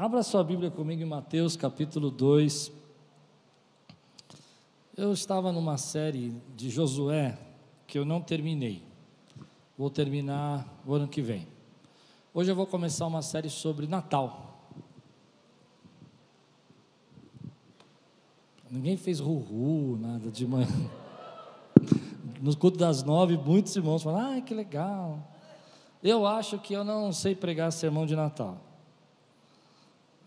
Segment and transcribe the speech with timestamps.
[0.00, 2.72] Abra sua Bíblia comigo em Mateus capítulo 2.
[4.96, 7.38] Eu estava numa série de Josué
[7.86, 8.82] que eu não terminei.
[9.76, 11.46] Vou terminar o ano que vem.
[12.32, 14.64] Hoje eu vou começar uma série sobre Natal.
[18.70, 20.66] Ninguém fez ruhu, nada de manhã.
[22.40, 25.30] No culto das nove, muitos irmãos falam: ah, que legal.
[26.02, 28.69] Eu acho que eu não sei pregar sermão de Natal.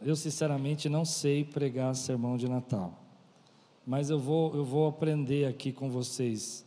[0.06, 2.94] Eu, sinceramente, não sei pregar sermão de Natal,
[3.88, 6.66] mas eu vou, eu vou aprender aqui com vocês.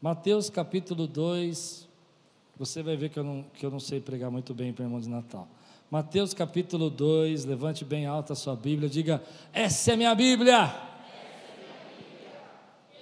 [0.00, 1.88] Mateus capítulo 2,
[2.56, 5.08] você vai ver que eu não, que eu não sei pregar muito bem irmão de
[5.08, 5.48] Natal.
[5.90, 9.20] Mateus capítulo 2, levante bem alta a sua Bíblia, diga:
[9.52, 10.72] Essa é minha Bíblia.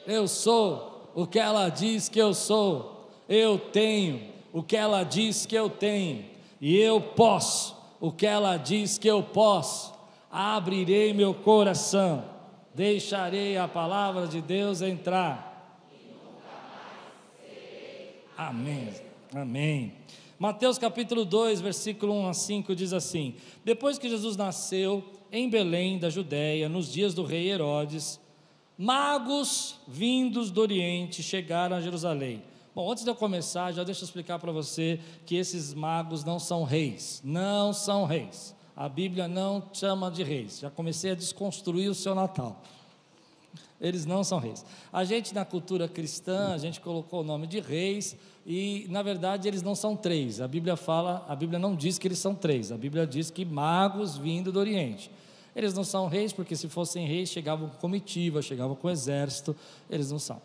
[0.06, 5.44] Eu sou o que ela diz que eu sou, eu tenho o que ela diz
[5.44, 6.24] que eu tenho,
[6.58, 9.94] e eu posso o que ela diz que eu posso,
[10.30, 12.24] abrirei meu coração,
[12.74, 15.54] deixarei a palavra de Deus entrar.
[18.36, 18.92] Amém.
[19.34, 19.92] Amém.
[20.38, 25.98] Mateus capítulo 2, versículo 1 a 5 diz assim: Depois que Jesus nasceu em Belém
[25.98, 28.20] da Judéia, nos dias do rei Herodes,
[28.76, 32.42] magos vindos do Oriente chegaram a Jerusalém
[32.76, 36.38] Bom, antes de eu começar, já deixa eu explicar para você que esses magos não
[36.38, 38.54] são reis, não são reis.
[38.76, 40.58] A Bíblia não chama de reis.
[40.58, 42.62] Já comecei a desconstruir o seu Natal.
[43.80, 44.62] Eles não são reis.
[44.92, 49.48] A gente na cultura cristã, a gente colocou o nome de reis e na verdade
[49.48, 50.38] eles não são três.
[50.42, 52.70] A Bíblia fala, a Bíblia não diz que eles são três.
[52.70, 55.10] A Bíblia diz que magos vindo do Oriente.
[55.54, 59.56] Eles não são reis porque se fossem reis chegavam com comitiva, chegavam com exército.
[59.88, 60.42] Eles não são.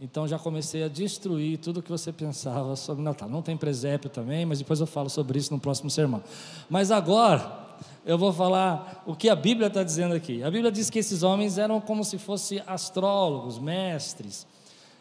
[0.00, 3.28] Então já comecei a destruir tudo o que você pensava sobre Natal.
[3.28, 6.22] Não tem presépio também, mas depois eu falo sobre isso no próximo sermão.
[6.70, 7.66] Mas agora
[8.06, 10.42] eu vou falar o que a Bíblia está dizendo aqui.
[10.42, 14.46] A Bíblia diz que esses homens eram como se fossem astrólogos, mestres.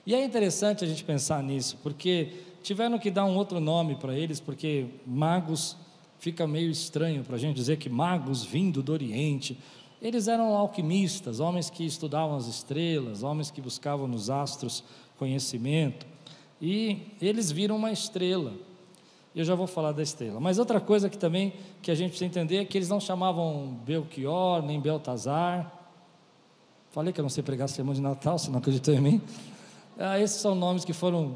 [0.06, 2.32] E é interessante a gente pensar nisso, porque
[2.64, 5.78] tiveram que dar um outro nome para eles, porque magos
[6.20, 9.58] fica meio estranho para a gente dizer que magos vindo do Oriente.
[10.02, 14.84] Eles eram alquimistas, homens que estudavam as estrelas, homens que buscavam nos astros
[15.18, 16.06] conhecimento,
[16.62, 18.54] e eles viram uma estrela.
[19.36, 20.40] Eu já vou falar da estrela.
[20.40, 23.80] Mas outra coisa que também que a gente precisa entender é que eles não chamavam
[23.86, 25.72] Belchior nem Beltazar.
[26.90, 29.22] Falei que eu não sei pregar sermão de Natal, você não acreditou em mim?
[30.00, 31.36] Ah, esses são nomes que foram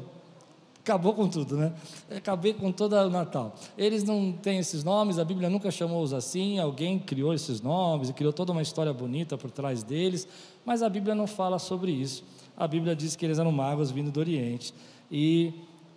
[0.82, 1.72] acabou com tudo, né?
[2.14, 3.54] Acabei com todo o Natal.
[3.78, 8.12] Eles não têm esses nomes, a Bíblia nunca chamou-os assim, alguém criou esses nomes e
[8.12, 10.26] criou toda uma história bonita por trás deles,
[10.64, 12.24] mas a Bíblia não fala sobre isso.
[12.56, 14.74] A Bíblia diz que eles eram magos vindo do Oriente
[15.10, 15.54] e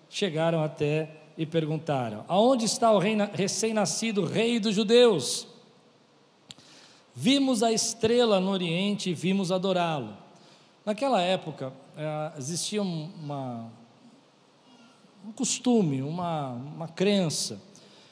[0.07, 5.47] chegaram até e perguntaram: Aonde está o recém-nascido rei dos judeus?
[7.13, 10.13] Vimos a estrela no Oriente e vimos adorá-lo.
[10.85, 13.71] Naquela época, eh, existia uma,
[15.25, 17.59] um costume, uma, uma crença,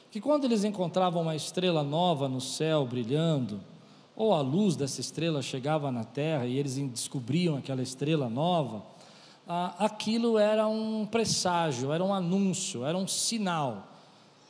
[0.09, 3.62] que quando eles encontravam uma estrela nova no céu brilhando,
[4.16, 8.84] ou a luz dessa estrela chegava na terra e eles descobriam aquela estrela nova,
[9.78, 13.88] aquilo era um presságio, era um anúncio, era um sinal.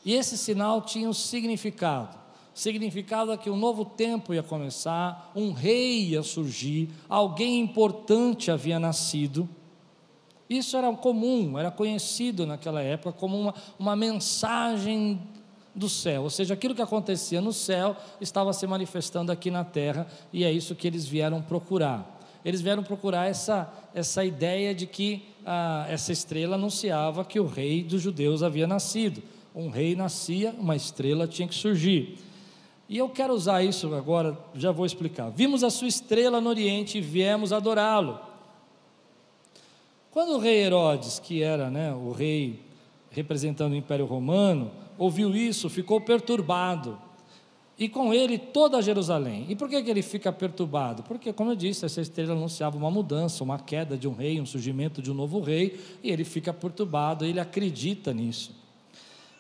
[0.06, 2.18] E esse sinal tinha um significado.
[2.54, 9.50] Significado que um novo tempo ia começar, um rei ia surgir, alguém importante havia nascido
[10.50, 15.20] isso era comum, era conhecido naquela época como uma, uma mensagem
[15.76, 20.06] do céu, ou seja, aquilo que acontecia no céu estava se manifestando aqui na terra,
[20.32, 22.20] e é isso que eles vieram procurar.
[22.46, 27.84] Eles vieram procurar essa, essa ideia de que ah, essa estrela anunciava que o rei
[27.84, 29.24] dos judeus havia nascido.
[29.56, 32.18] Um rei nascia, uma estrela tinha que surgir.
[32.90, 35.30] E eu quero usar isso agora, já vou explicar.
[35.30, 38.20] Vimos a sua estrela no Oriente e viemos adorá-lo.
[40.14, 42.60] Quando o rei Herodes, que era né, o rei
[43.10, 47.00] representando o Império Romano, ouviu isso, ficou perturbado.
[47.80, 49.48] E com ele toda Jerusalém.
[49.50, 51.02] E por que, que ele fica perturbado?
[51.02, 54.46] Porque, como eu disse, essa estrela anunciava uma mudança, uma queda de um rei, um
[54.46, 58.52] surgimento de um novo rei, e ele fica perturbado, ele acredita nisso.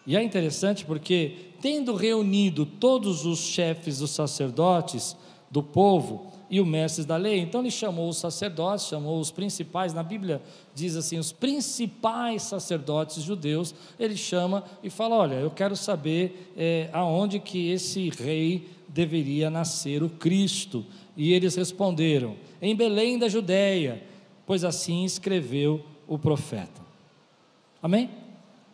[0.07, 5.15] E é interessante porque, tendo reunido todos os chefes dos sacerdotes
[5.51, 7.39] do povo, e o mestre da lei.
[7.39, 10.39] Então ele chamou os sacerdotes, chamou os principais, na Bíblia
[10.75, 16.91] diz assim, os principais sacerdotes judeus, ele chama e fala: Olha, eu quero saber é,
[16.93, 20.85] aonde que esse rei deveria nascer, o Cristo.
[21.17, 24.03] E eles responderam: Em Belém da Judéia,
[24.45, 26.83] pois assim escreveu o profeta.
[27.81, 28.11] Amém?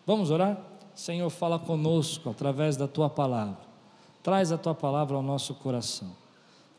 [0.05, 0.61] Vamos orar?
[0.93, 3.69] Senhor, fala conosco através da tua palavra.
[4.21, 6.18] Traz a tua palavra ao nosso coração.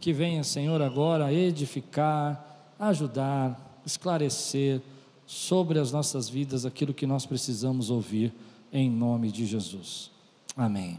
[0.00, 4.80] Que venha, Senhor, agora edificar, ajudar, esclarecer
[5.26, 8.32] sobre as nossas vidas aquilo que nós precisamos ouvir,
[8.72, 10.10] em nome de Jesus.
[10.56, 10.98] Amém.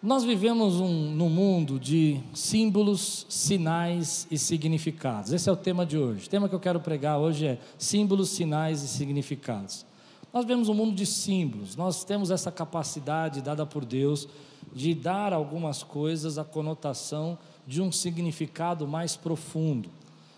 [0.00, 5.32] Nós vivemos um, num mundo de símbolos, sinais e significados.
[5.32, 6.26] Esse é o tema de hoje.
[6.26, 9.84] O tema que eu quero pregar hoje é símbolos, sinais e significados.
[10.32, 14.28] Nós vemos um mundo de símbolos, nós temos essa capacidade dada por Deus
[14.76, 19.88] de dar algumas coisas a conotação de um significado mais profundo.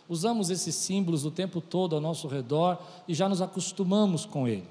[0.08, 4.64] Usamos esses símbolos o tempo todo ao nosso redor e já nos acostumamos com ele.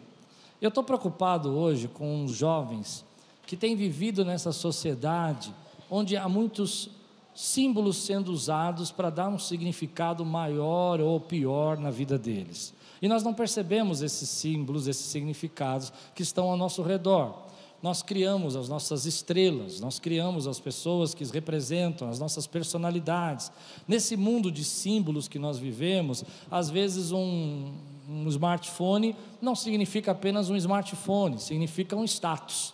[0.62, 3.04] Eu estou preocupado hoje com os jovens
[3.46, 5.54] que têm vivido nessa sociedade
[5.92, 6.90] onde há muitos
[7.36, 12.74] símbolos sendo usados para dar um significado maior ou pior na vida deles.
[13.02, 17.47] E nós não percebemos esses símbolos, esses significados que estão ao nosso redor.
[17.82, 23.52] Nós criamos as nossas estrelas, nós criamos as pessoas que representam, as nossas personalidades.
[23.88, 27.74] Nesse mundo de símbolos que nós vivemos, às vezes um,
[28.10, 32.74] um smartphone não significa apenas um smartphone, significa um status.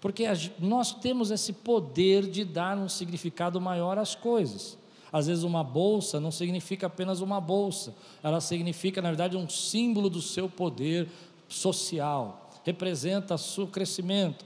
[0.00, 0.24] Porque
[0.58, 4.78] nós temos esse poder de dar um significado maior às coisas.
[5.12, 10.08] Às vezes, uma bolsa não significa apenas uma bolsa, ela significa, na verdade, um símbolo
[10.08, 11.08] do seu poder
[11.48, 14.44] social, representa o seu crescimento.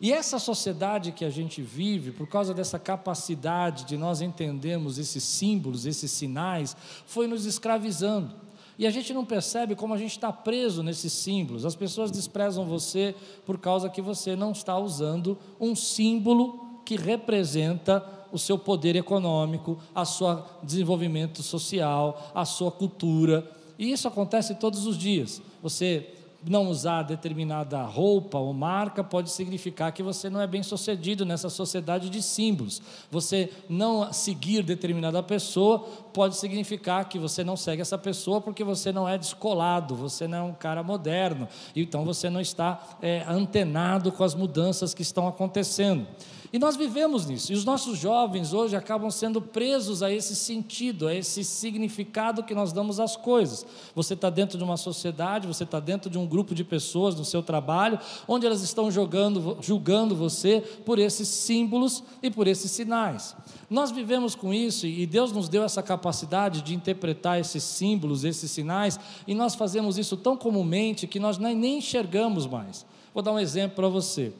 [0.00, 5.22] E essa sociedade que a gente vive, por causa dessa capacidade de nós entendermos esses
[5.22, 6.76] símbolos, esses sinais,
[7.06, 8.34] foi nos escravizando.
[8.76, 11.64] E a gente não percebe como a gente está preso nesses símbolos.
[11.64, 13.14] As pessoas desprezam você
[13.46, 19.78] por causa que você não está usando um símbolo que representa o seu poder econômico,
[19.94, 23.48] a seu desenvolvimento social, a sua cultura.
[23.78, 25.40] E isso acontece todos os dias.
[25.62, 26.08] Você
[26.44, 31.48] não usar determinada roupa ou marca pode significar que você não é bem sucedido nessa
[31.48, 32.82] sociedade de símbolos.
[33.10, 35.80] Você não seguir determinada pessoa
[36.12, 40.38] pode significar que você não segue essa pessoa porque você não é descolado, você não
[40.38, 45.28] é um cara moderno, então você não está é, antenado com as mudanças que estão
[45.28, 46.06] acontecendo.
[46.52, 47.50] E nós vivemos nisso.
[47.50, 52.54] E os nossos jovens hoje acabam sendo presos a esse sentido, a esse significado que
[52.54, 53.64] nós damos às coisas.
[53.94, 57.24] Você está dentro de uma sociedade, você está dentro de um grupo de pessoas no
[57.24, 63.34] seu trabalho, onde elas estão jogando, julgando você por esses símbolos e por esses sinais.
[63.70, 68.50] Nós vivemos com isso e Deus nos deu essa capacidade de interpretar esses símbolos, esses
[68.50, 72.84] sinais, e nós fazemos isso tão comumente que nós nem enxergamos mais.
[73.14, 74.34] Vou dar um exemplo para você.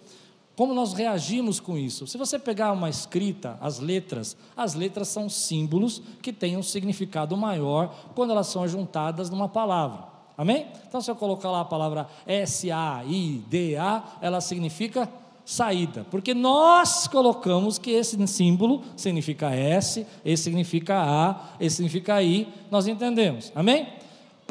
[0.57, 2.07] Como nós reagimos com isso?
[2.07, 7.37] Se você pegar uma escrita, as letras, as letras são símbolos que têm um significado
[7.37, 10.13] maior quando elas são juntadas numa palavra.
[10.37, 10.67] Amém?
[10.87, 15.09] Então, se eu colocar lá a palavra S-A-I-D-A, ela significa
[15.45, 22.49] saída, porque nós colocamos que esse símbolo significa S, esse significa A, esse significa I,
[22.71, 23.51] nós entendemos.
[23.55, 23.89] Amém?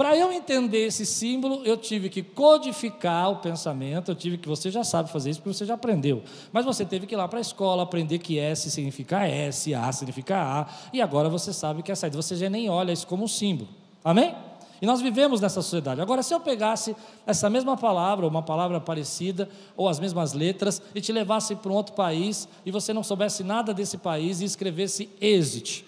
[0.02, 4.72] Para eu entender esse símbolo, eu tive que codificar o pensamento, eu tive que, você
[4.72, 7.38] já sabe fazer isso porque você já aprendeu, mas você teve que ir lá para
[7.38, 11.92] a escola aprender que S significa S, A significa A, e agora você sabe que
[11.92, 13.70] é saída, você já nem olha isso como um símbolo,
[14.04, 14.34] amém?
[14.82, 16.02] E nós vivemos nessa sociedade.
[16.02, 16.96] Agora, se eu pegasse
[17.28, 21.72] essa mesma palavra, ou uma palavra parecida, ou as mesmas letras, e te levasse para
[21.72, 25.86] um outro país, e você não soubesse nada desse país, e escrevesse exit,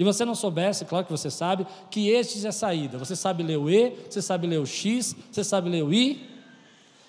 [0.00, 2.96] e você não soubesse, claro que você sabe, que este é saída.
[2.96, 6.26] Você sabe ler o E, você sabe ler o X, você sabe ler o I,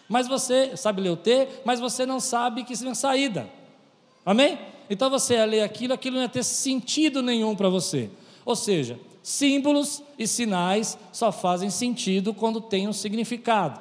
[0.10, 3.50] mas você sabe ler o T, mas você não sabe que isso é saída.
[4.26, 4.60] Amém?
[4.90, 8.10] Então você ia ler aquilo, aquilo não ia ter sentido nenhum para você.
[8.44, 13.80] Ou seja, símbolos e sinais só fazem sentido quando têm um significado.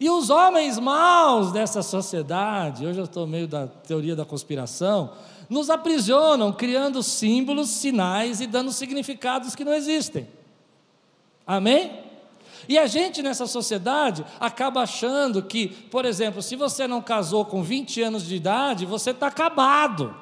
[0.00, 5.12] E os homens maus dessa sociedade, hoje eu estou meio da teoria da conspiração,
[5.50, 10.28] nos aprisionam, criando símbolos, sinais e dando significados que não existem.
[11.44, 12.04] Amém?
[12.68, 17.64] E a gente nessa sociedade acaba achando que, por exemplo, se você não casou com
[17.64, 20.14] 20 anos de idade, você está acabado,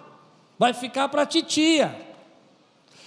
[0.58, 2.08] vai ficar para titia.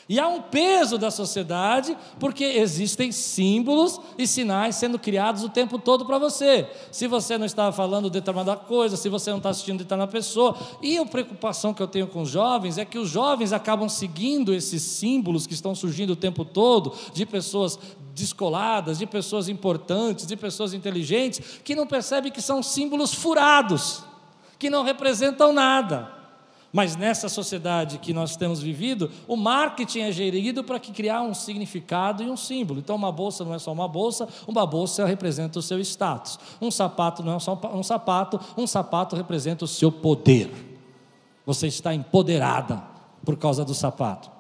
[0.09, 5.79] E há um peso da sociedade, porque existem símbolos e sinais sendo criados o tempo
[5.79, 6.67] todo para você.
[6.91, 10.57] Se você não está falando determinada coisa, se você não está assistindo determinada pessoa.
[10.81, 14.53] E a preocupação que eu tenho com os jovens é que os jovens acabam seguindo
[14.53, 17.79] esses símbolos que estão surgindo o tempo todo, de pessoas
[18.13, 24.03] descoladas, de pessoas importantes, de pessoas inteligentes, que não percebem que são símbolos furados,
[24.59, 26.20] que não representam nada.
[26.73, 31.33] Mas nessa sociedade que nós temos vivido, o marketing é gerido para que criar um
[31.33, 32.79] significado e um símbolo.
[32.79, 36.39] Então, uma bolsa não é só uma bolsa, uma bolsa representa o seu status.
[36.61, 40.49] Um sapato não é só um sapato, um sapato representa o seu poder.
[41.45, 42.81] Você está empoderada
[43.25, 44.31] por causa do sapato.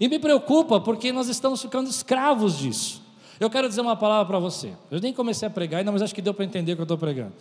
[0.00, 3.02] E me preocupa porque nós estamos ficando escravos disso.
[3.38, 4.72] Eu quero dizer uma palavra para você.
[4.90, 6.84] Eu nem comecei a pregar ainda, mas acho que deu para entender o que eu
[6.84, 7.32] estou pregando.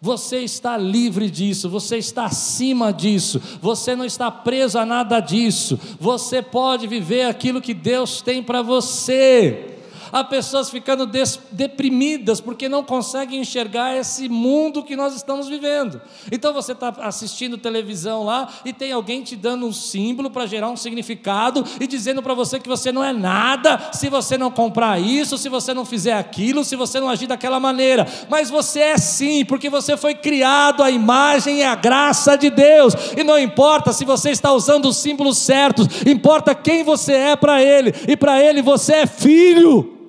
[0.00, 5.78] Você está livre disso, você está acima disso, você não está preso a nada disso,
[6.00, 9.79] você pode viver aquilo que Deus tem para você
[10.12, 11.08] há pessoas ficando
[11.50, 16.00] deprimidas porque não conseguem enxergar esse mundo que nós estamos vivendo.
[16.30, 20.70] Então você está assistindo televisão lá e tem alguém te dando um símbolo para gerar
[20.70, 25.00] um significado e dizendo para você que você não é nada se você não comprar
[25.00, 28.06] isso, se você não fizer aquilo, se você não agir daquela maneira.
[28.28, 32.94] Mas você é sim, porque você foi criado à imagem e à graça de Deus.
[33.16, 37.62] E não importa se você está usando os símbolos certos, importa quem você é para
[37.62, 37.94] Ele.
[38.08, 39.99] E para Ele você é filho.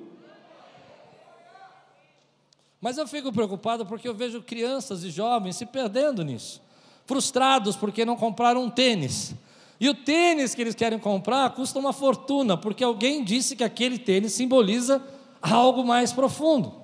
[2.82, 6.60] Mas eu fico preocupado porque eu vejo crianças e jovens se perdendo nisso,
[7.06, 9.32] frustrados porque não compraram um tênis.
[9.78, 13.98] E o tênis que eles querem comprar custa uma fortuna, porque alguém disse que aquele
[13.98, 15.00] tênis simboliza
[15.40, 16.74] algo mais profundo.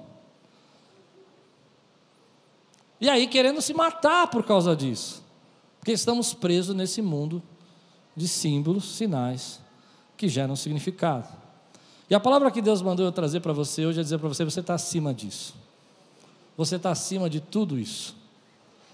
[3.00, 5.24] E aí querendo se matar por causa disso,
[5.80, 7.42] porque estamos presos nesse mundo
[8.14, 9.60] de símbolos, sinais
[10.16, 11.28] que geram significado.
[12.08, 14.44] E a palavra que Deus mandou eu trazer para você hoje é dizer para você:
[14.44, 15.54] você está acima disso.
[16.58, 18.16] Você está acima de tudo isso.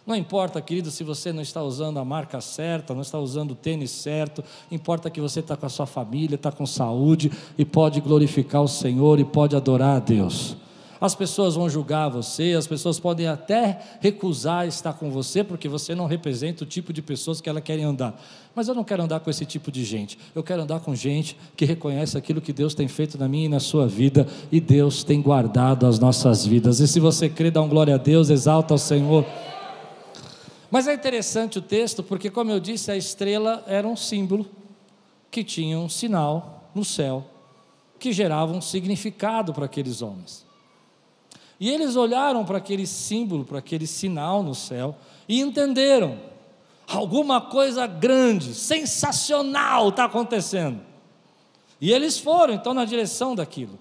[0.07, 3.55] Não importa, querido, se você não está usando a marca certa, não está usando o
[3.55, 8.03] tênis certo, importa que você está com a sua família, está com saúde e pode
[8.03, 10.59] glorificar o Senhor e pode adorar a Deus.
[11.01, 15.95] As pessoas vão julgar você, as pessoas podem até recusar estar com você, porque você
[15.95, 18.21] não representa o tipo de pessoas que elas querem andar.
[18.55, 20.19] Mas eu não quero andar com esse tipo de gente.
[20.35, 23.49] Eu quero andar com gente que reconhece aquilo que Deus tem feito na minha e
[23.49, 26.81] na sua vida, e Deus tem guardado as nossas vidas.
[26.81, 29.25] E se você crê, dá um glória a Deus, exalta ao Senhor.
[30.71, 34.47] Mas é interessante o texto, porque, como eu disse, a estrela era um símbolo
[35.31, 37.25] que tinha um sinal no céu
[37.99, 40.44] que gerava um significado para aqueles homens.
[41.59, 44.97] E eles olharam para aquele símbolo, para aquele sinal no céu
[45.29, 46.19] e entenderam:
[46.87, 50.81] alguma coisa grande, sensacional está acontecendo.
[51.81, 53.79] E eles foram então na direção daquilo.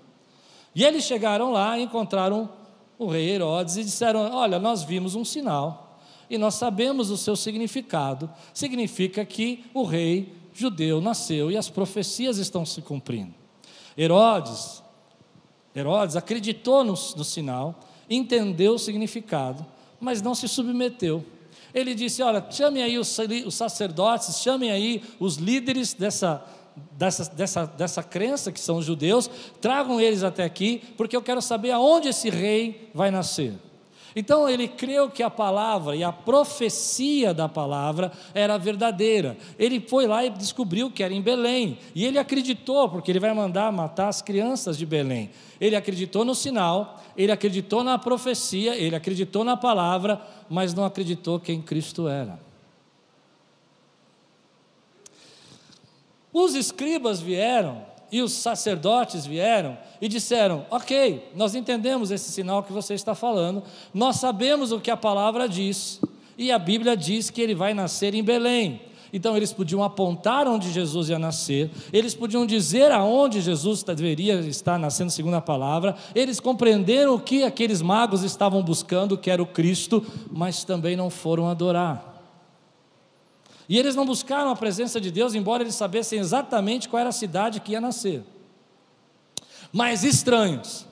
[0.76, 2.50] E eles chegaram lá e encontraram
[2.98, 6.00] o rei Herodes e disseram: Olha, nós vimos um sinal
[6.30, 8.30] e nós sabemos o seu significado.
[8.54, 13.34] Significa que o rei judeu nasceu e as profecias estão se cumprindo.
[13.98, 14.83] Herodes
[15.76, 19.66] Herodes acreditou no, no sinal, entendeu o significado,
[20.00, 21.26] mas não se submeteu.
[21.74, 26.46] Ele disse: Olha, chame aí os, os sacerdotes, chamem aí os líderes dessa,
[26.92, 31.42] dessa, dessa, dessa crença, que são os judeus, tragam eles até aqui, porque eu quero
[31.42, 33.54] saber aonde esse rei vai nascer.
[34.16, 39.36] Então ele creu que a palavra e a profecia da palavra era verdadeira.
[39.58, 41.78] Ele foi lá e descobriu que era em Belém.
[41.96, 45.32] E ele acreditou, porque ele vai mandar matar as crianças de Belém.
[45.60, 51.40] Ele acreditou no sinal, ele acreditou na profecia, ele acreditou na palavra, mas não acreditou
[51.40, 52.40] quem Cristo era.
[56.32, 62.72] Os escribas vieram e os sacerdotes vieram e disseram: Ok, nós entendemos esse sinal que
[62.72, 66.00] você está falando, nós sabemos o que a palavra diz,
[66.38, 68.80] e a Bíblia diz que ele vai nascer em Belém.
[69.12, 74.78] Então eles podiam apontar onde Jesus ia nascer, eles podiam dizer aonde Jesus deveria estar
[74.78, 79.48] nascendo, segundo a palavra, eles compreenderam o que aqueles magos estavam buscando, que era o
[79.48, 82.13] Cristo, mas também não foram adorar.
[83.68, 87.14] E eles não buscaram a presença de Deus, embora eles sabessem exatamente qual era a
[87.14, 88.24] cidade que ia nascer.
[89.72, 90.86] Mas estranhos,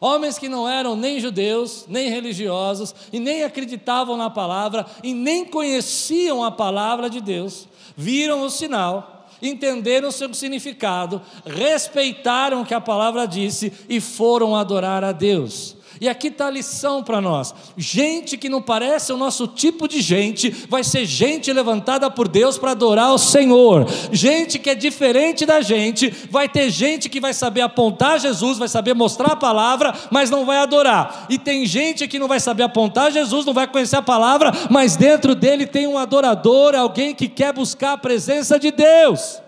[0.00, 5.44] homens que não eram nem judeus, nem religiosos, e nem acreditavam na palavra, e nem
[5.44, 12.80] conheciam a palavra de Deus, viram o sinal, entenderam seu significado, respeitaram o que a
[12.80, 15.75] palavra disse e foram adorar a Deus.
[16.00, 20.00] E aqui está a lição para nós: gente que não parece o nosso tipo de
[20.00, 23.86] gente, vai ser gente levantada por Deus para adorar o Senhor.
[24.12, 28.68] Gente que é diferente da gente, vai ter gente que vai saber apontar Jesus, vai
[28.68, 31.26] saber mostrar a palavra, mas não vai adorar.
[31.30, 34.96] E tem gente que não vai saber apontar Jesus, não vai conhecer a palavra, mas
[34.96, 39.40] dentro dele tem um adorador, alguém que quer buscar a presença de Deus.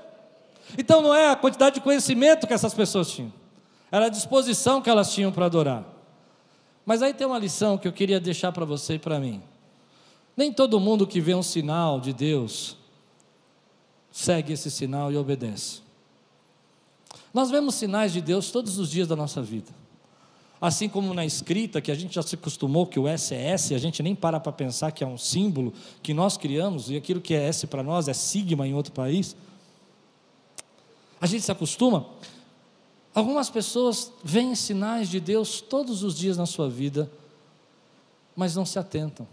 [0.76, 3.32] Então não é a quantidade de conhecimento que essas pessoas tinham,
[3.90, 5.97] era a disposição que elas tinham para adorar.
[6.88, 9.42] Mas aí tem uma lição que eu queria deixar para você e para mim.
[10.34, 12.78] Nem todo mundo que vê um sinal de Deus
[14.10, 15.82] segue esse sinal e obedece.
[17.34, 19.70] Nós vemos sinais de Deus todos os dias da nossa vida.
[20.58, 23.74] Assim como na escrita, que a gente já se acostumou que o S é S,
[23.74, 27.20] a gente nem para para pensar que é um símbolo que nós criamos, e aquilo
[27.20, 29.36] que é S para nós é sigma em outro país.
[31.20, 32.06] A gente se acostuma.
[33.18, 37.10] Algumas pessoas veem sinais de Deus todos os dias na sua vida,
[38.36, 39.26] mas não se atentam.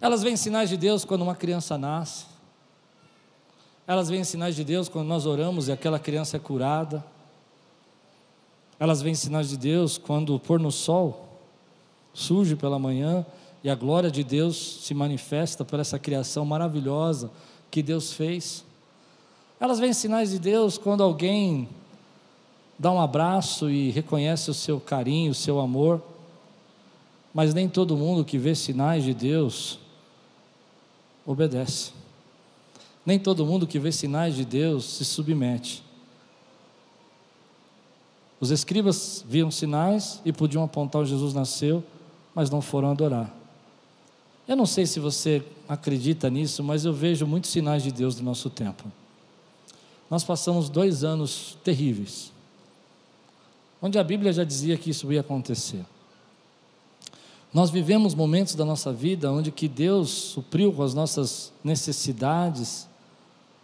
[0.00, 2.26] Elas veem sinais de Deus quando uma criança nasce.
[3.88, 7.04] Elas veem sinais de Deus quando nós oramos e aquela criança é curada.
[8.78, 11.40] Elas veem sinais de Deus quando o pôr no sol
[12.14, 13.26] surge pela manhã
[13.64, 17.32] e a glória de Deus se manifesta por essa criação maravilhosa
[17.68, 18.64] que Deus fez.
[19.60, 21.68] Elas veem sinais de Deus quando alguém
[22.78, 26.02] dá um abraço e reconhece o seu carinho, o seu amor.
[27.34, 29.78] Mas nem todo mundo que vê sinais de Deus
[31.26, 31.92] obedece.
[33.04, 35.82] Nem todo mundo que vê sinais de Deus se submete.
[38.40, 41.84] Os escribas viam sinais e podiam apontar onde Jesus nasceu,
[42.34, 43.30] mas não foram adorar.
[44.48, 48.24] Eu não sei se você acredita nisso, mas eu vejo muitos sinais de Deus no
[48.24, 48.90] nosso tempo.
[50.10, 52.32] Nós passamos dois anos terríveis,
[53.80, 55.84] onde a Bíblia já dizia que isso ia acontecer.
[57.54, 62.88] Nós vivemos momentos da nossa vida onde que Deus supriu com as nossas necessidades.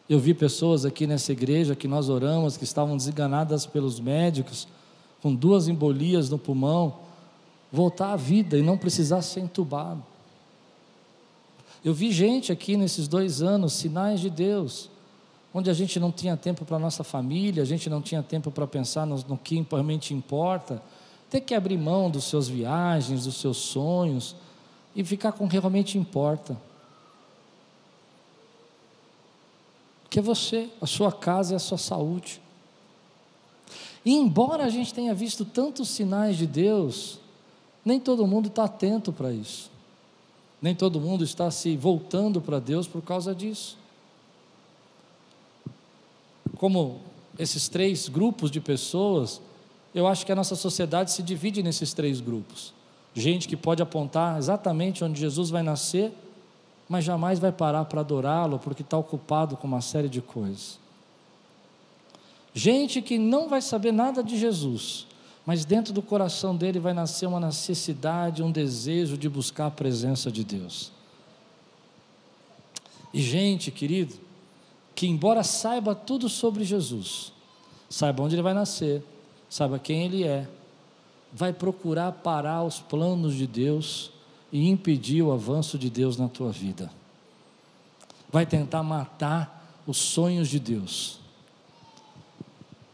[0.08, 4.68] Eu vi pessoas aqui nessa igreja que nós oramos, que estavam desenganadas pelos médicos,
[5.20, 6.98] com duas embolias no pulmão,
[7.72, 10.02] voltar à vida e não precisar ser entubado.
[11.84, 14.90] Eu vi gente aqui nesses dois anos, sinais de Deus,
[15.56, 18.66] onde a gente não tinha tempo para nossa família, a gente não tinha tempo para
[18.66, 20.82] pensar no, no que realmente importa
[21.30, 24.36] ter que abrir mão dos seus viagens, dos seus sonhos
[24.94, 26.60] e ficar com o que realmente importa.
[30.10, 32.38] Que é você, a sua casa e a sua saúde.
[34.04, 37.19] E embora a gente tenha visto tantos sinais de Deus,
[37.82, 39.71] nem todo mundo está atento para isso.
[40.60, 43.85] Nem todo mundo está se voltando para Deus por causa disso.
[46.56, 47.00] Como
[47.38, 49.40] esses três grupos de pessoas
[49.97, 52.75] eu acho que a nossa sociedade se divide nesses três grupos.
[53.14, 56.12] Gente que pode apontar exatamente onde Jesus vai nascer,
[56.86, 60.78] mas jamais vai parar para adorá-lo porque está ocupado com uma série de coisas.
[62.52, 65.06] Gente que não vai saber nada de Jesus,
[65.47, 70.30] mas dentro do coração dele vai nascer uma necessidade, um desejo de buscar a presença
[70.30, 70.92] de Deus.
[73.14, 74.14] E gente, querido,
[74.97, 77.30] que embora saiba tudo sobre Jesus,
[77.89, 79.04] saiba onde ele vai nascer,
[79.49, 80.49] saiba quem Ele é,
[81.30, 84.11] vai procurar parar os planos de Deus
[84.50, 86.91] e impedir o avanço de Deus na tua vida.
[88.32, 91.21] Vai tentar matar os sonhos de Deus.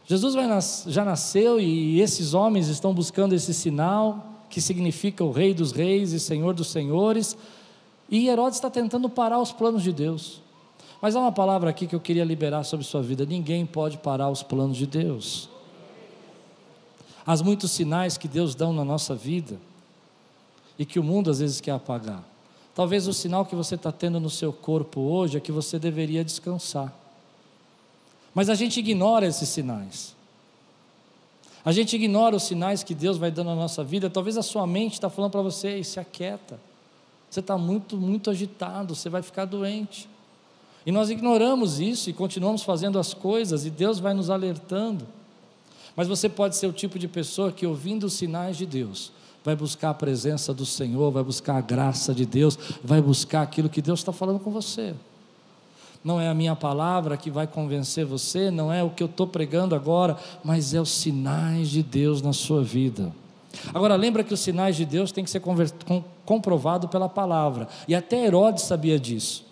[0.05, 5.53] Jesus nas, já nasceu e esses homens estão buscando esse sinal que significa o Rei
[5.53, 7.37] dos Reis e Senhor dos Senhores,
[8.09, 10.42] e Herodes está tentando parar os planos de Deus.
[11.03, 14.29] Mas há uma palavra aqui que eu queria liberar sobre sua vida: ninguém pode parar
[14.29, 15.49] os planos de Deus.
[17.25, 19.59] Há muitos sinais que Deus dá na nossa vida
[20.79, 22.23] e que o mundo às vezes quer apagar.
[22.73, 26.23] Talvez o sinal que você está tendo no seu corpo hoje é que você deveria
[26.23, 26.93] descansar.
[28.33, 30.15] Mas a gente ignora esses sinais.
[31.65, 34.09] A gente ignora os sinais que Deus vai dando na nossa vida.
[34.09, 36.57] Talvez a sua mente está falando para você, se aquieta.
[37.29, 40.12] Você está muito, muito agitado, você vai ficar doente.
[40.85, 45.05] E nós ignoramos isso e continuamos fazendo as coisas, e Deus vai nos alertando.
[45.95, 49.11] Mas você pode ser o tipo de pessoa que, ouvindo os sinais de Deus,
[49.43, 53.69] vai buscar a presença do Senhor, vai buscar a graça de Deus, vai buscar aquilo
[53.69, 54.93] que Deus está falando com você.
[56.03, 59.25] Não é a minha palavra que vai convencer você, não é o que eu estou
[59.25, 63.13] pregando agora, mas é os sinais de Deus na sua vida.
[63.73, 65.41] Agora lembra que os sinais de Deus têm que ser
[66.25, 67.67] comprovados pela palavra.
[67.87, 69.45] E até Herodes sabia disso.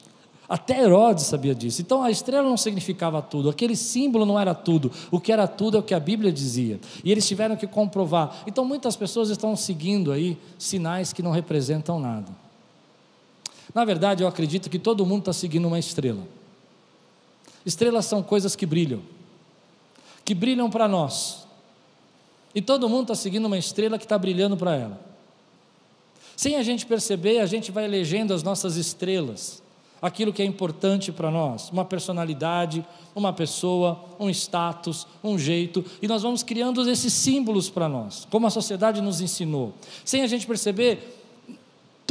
[0.52, 1.82] Até Herodes sabia disso.
[1.82, 4.92] Então a estrela não significava tudo, aquele símbolo não era tudo.
[5.10, 6.78] O que era tudo é o que a Bíblia dizia.
[7.06, 8.44] E eles tiveram que comprovar.
[8.46, 12.28] Então muitas pessoas estão seguindo aí sinais que não representam nada.
[13.74, 16.28] Na verdade, eu acredito que todo mundo está seguindo uma estrela.
[17.66, 19.02] Estrelas são coisas que brilham,
[20.26, 21.48] que brilham para nós.
[22.54, 25.00] E todo mundo está seguindo uma estrela que está brilhando para ela.
[26.36, 29.62] Sem a gente perceber, a gente vai elegendo as nossas estrelas
[30.02, 36.08] aquilo que é importante para nós, uma personalidade, uma pessoa, um status, um jeito, e
[36.08, 39.74] nós vamos criando esses símbolos para nós, como a sociedade nos ensinou.
[40.04, 41.20] Sem a gente perceber,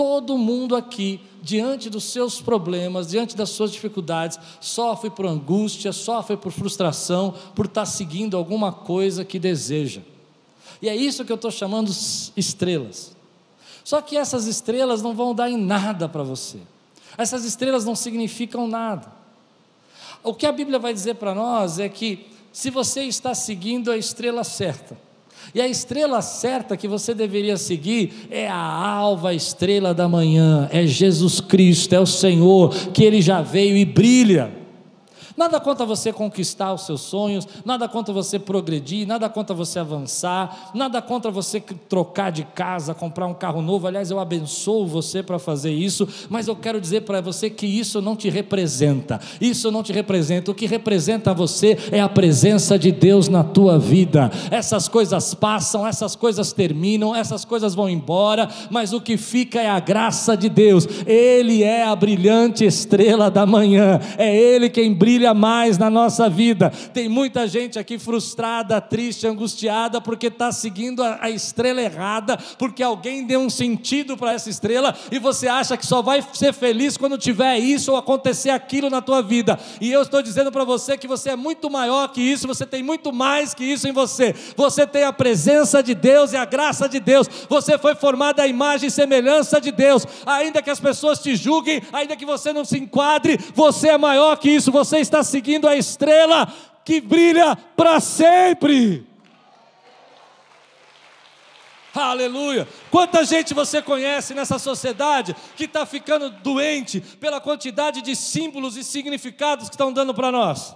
[0.01, 6.39] Todo mundo aqui, diante dos seus problemas, diante das suas dificuldades, sofre por angústia, sofre
[6.39, 10.01] por frustração, por estar seguindo alguma coisa que deseja.
[10.81, 11.91] E é isso que eu estou chamando
[12.35, 13.15] estrelas.
[13.85, 16.61] Só que essas estrelas não vão dar em nada para você.
[17.17, 19.09] Essas estrelas não significam nada.
[20.23, 23.97] O que a Bíblia vai dizer para nós é que se você está seguindo a
[23.97, 24.97] estrela certa,
[25.55, 30.87] e a estrela certa que você deveria seguir é a alva estrela da manhã, é
[30.87, 34.60] Jesus Cristo, é o Senhor, que Ele já veio e brilha.
[35.37, 40.71] Nada contra você conquistar os seus sonhos, nada contra você progredir, nada contra você avançar,
[40.75, 43.87] nada contra você trocar de casa, comprar um carro novo.
[43.87, 48.01] Aliás, eu abençoo você para fazer isso, mas eu quero dizer para você que isso
[48.01, 49.21] não te representa.
[49.41, 50.51] Isso não te representa.
[50.51, 54.31] O que representa você é a presença de Deus na tua vida.
[54.51, 59.69] Essas coisas passam, essas coisas terminam, essas coisas vão embora, mas o que fica é
[59.69, 60.87] a graça de Deus.
[61.07, 64.01] Ele é a brilhante estrela da manhã.
[64.19, 66.71] É ele quem brilha mais na nossa vida.
[66.93, 72.83] Tem muita gente aqui frustrada, triste, angustiada, porque está seguindo a, a estrela errada, porque
[72.83, 76.97] alguém deu um sentido para essa estrela e você acha que só vai ser feliz
[76.97, 79.59] quando tiver isso ou acontecer aquilo na tua vida.
[79.81, 82.83] E eu estou dizendo para você que você é muito maior que isso, você tem
[82.83, 84.35] muito mais que isso em você.
[84.57, 87.29] Você tem a presença de Deus e a graça de Deus.
[87.49, 90.07] Você foi formado à imagem e semelhança de Deus.
[90.27, 94.37] Ainda que as pessoas te julguem, ainda que você não se enquadre, você é maior
[94.37, 94.71] que isso.
[94.73, 96.47] Você está seguindo a estrela
[96.85, 99.07] que brilha para sempre.
[101.93, 102.69] Aleluia!
[102.91, 108.85] Quanta gente você conhece nessa sociedade que está ficando doente pela quantidade de símbolos e
[108.85, 110.75] significados que estão dando para nós?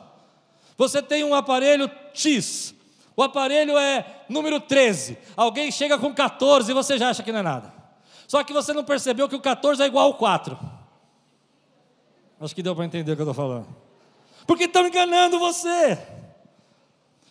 [0.76, 2.74] Você tem um aparelho X,
[3.16, 7.38] o aparelho é número 13, alguém chega com 14 e você já acha que não
[7.38, 7.72] é nada.
[8.26, 10.58] Só que você não percebeu que o 14 é igual ao 4.
[12.40, 13.83] Acho que deu para entender o que eu estou falando
[14.46, 15.98] porque estão enganando você.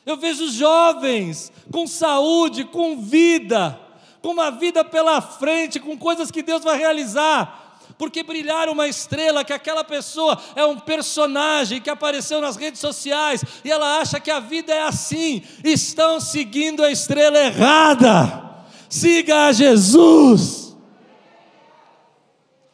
[0.06, 3.80] Eu vejo jovens com saúde, com vida,
[4.22, 7.62] com uma vida pela frente, com coisas que Deus vai realizar.
[7.98, 13.44] Porque brilhar uma estrela, que aquela pessoa é um personagem que apareceu nas redes sociais
[13.64, 18.66] e ela acha que a vida é assim, estão seguindo a estrela errada.
[18.90, 20.76] Siga a Jesus.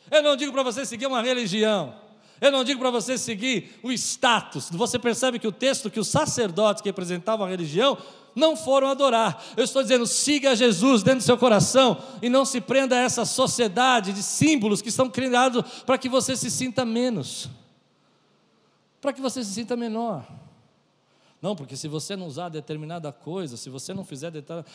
[0.09, 1.98] Eu não digo para você seguir uma religião.
[2.41, 4.69] Eu não digo para você seguir o status.
[4.71, 7.97] Você percebe que o texto que os sacerdotes que representavam a religião
[8.35, 9.43] não foram adorar.
[9.57, 13.25] Eu estou dizendo, siga Jesus dentro do seu coração e não se prenda a essa
[13.25, 17.49] sociedade de símbolos que estão criados para que você se sinta menos,
[19.01, 20.25] para que você se sinta menor.
[21.41, 24.31] Não, porque se você não usar determinada coisa, se você não fizer,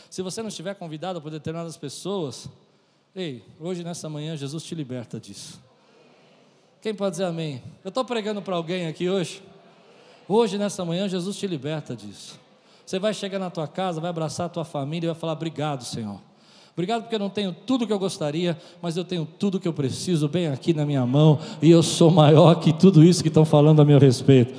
[0.09, 2.49] se você não estiver convidado por determinadas pessoas,
[3.15, 5.61] ei, hoje nessa manhã Jesus te liberta disso.
[6.85, 7.63] Quem pode dizer amém?
[7.83, 9.43] Eu estou pregando para alguém aqui hoje.
[10.29, 12.39] Hoje, nessa manhã, Jesus te liberta disso.
[12.85, 15.83] Você vai chegar na tua casa, vai abraçar a tua família e vai falar: Obrigado,
[15.83, 16.21] Senhor.
[16.75, 19.73] Obrigado porque eu não tenho tudo que eu gostaria, mas eu tenho tudo que eu
[19.73, 23.47] preciso bem aqui na minha mão e eu sou maior que tudo isso que estão
[23.47, 24.53] falando a meu respeito.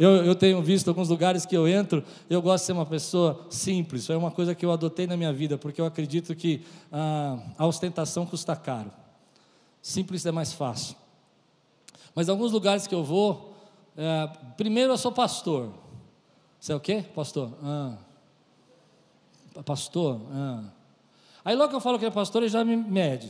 [0.00, 3.46] Eu, eu, tenho visto alguns lugares que eu entro, eu gosto de ser uma pessoa
[3.50, 7.36] simples, é uma coisa que eu adotei na minha vida, porque eu acredito que ah,
[7.58, 8.90] a ostentação custa caro.
[9.82, 10.96] Simples é mais fácil.
[12.14, 13.54] Mas alguns lugares que eu vou,
[13.96, 15.72] é, primeiro eu sou pastor.
[16.58, 17.04] Você é o quê?
[17.14, 17.52] Pastor?
[17.62, 17.96] Ah.
[19.64, 20.20] Pastor?
[20.32, 20.64] Ah.
[21.44, 23.28] Aí logo que eu falo que é pastor, ele já me mede.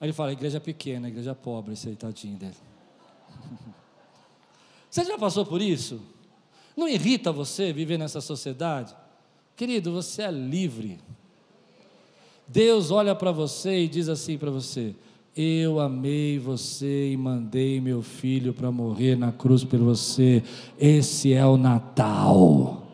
[0.00, 2.56] Aí ele fala, igreja pequena, igreja pobre, esse aí tadinho dele.
[4.90, 6.00] Você já passou por isso?
[6.76, 8.94] Não irrita você viver nessa sociedade?
[9.54, 10.98] Querido, você é livre.
[12.48, 14.94] Deus olha para você e diz assim para você:
[15.36, 20.42] eu amei você e mandei meu filho para morrer na cruz por você.
[20.78, 22.86] Esse é o Natal.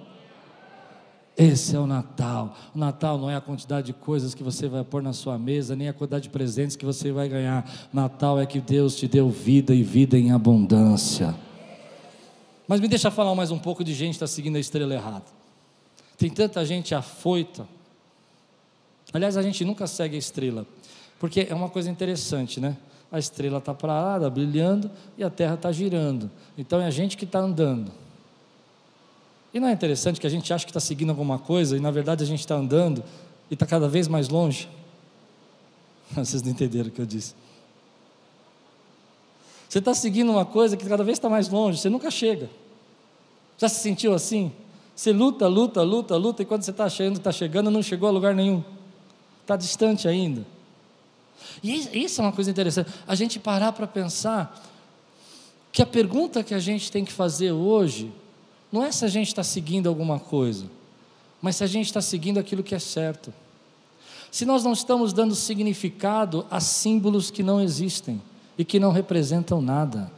[1.37, 2.57] Esse é o Natal.
[2.75, 5.77] O Natal não é a quantidade de coisas que você vai pôr na sua mesa,
[5.77, 7.89] nem a quantidade de presentes que você vai ganhar.
[7.93, 11.35] Natal é que Deus te deu vida e vida em abundância.
[12.69, 15.25] Mas me deixa falar mais um pouco de gente que está seguindo a estrela errada.
[16.19, 17.69] Tem tanta gente afoita.
[19.13, 20.67] Aliás, a gente nunca segue a estrela.
[21.19, 22.77] Porque é uma coisa interessante, né?
[23.11, 26.31] A estrela está parada, brilhando, e a Terra está girando.
[26.59, 27.91] Então é a gente que está andando.
[29.55, 31.91] E não é interessante que a gente acha que está seguindo alguma coisa, e na
[31.91, 33.03] verdade a gente está andando
[33.51, 34.69] e está cada vez mais longe?
[36.13, 37.35] Vocês não entenderam o que eu disse.
[39.69, 42.49] Você está seguindo uma coisa que cada vez está mais longe, você nunca chega.
[43.59, 44.53] Já se sentiu assim?
[44.95, 48.13] Você luta, luta, luta, luta, e quando você está que está chegando, não chegou a
[48.13, 48.63] lugar nenhum.
[49.43, 50.47] Está distante ainda.
[51.63, 54.63] E isso é uma coisa interessante, a gente parar para pensar
[55.73, 58.11] que a pergunta que a gente tem que fazer hoje
[58.73, 60.67] não é se a gente está seguindo alguma coisa,
[61.41, 63.33] mas se a gente está seguindo aquilo que é certo.
[64.31, 68.21] Se nós não estamos dando significado a símbolos que não existem
[68.59, 70.11] e que não representam nada.